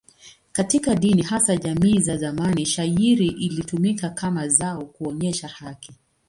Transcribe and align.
Katika 0.51 0.95
dini, 0.95 1.21
hasa 1.21 1.55
jamii 1.57 1.99
za 1.99 2.17
zamani, 2.17 2.65
shayiri 2.65 3.27
ilitumika 3.27 4.09
kama 4.09 4.47
zao 4.47 4.85
kuonyesha 4.85 5.47
haki. 5.47 5.91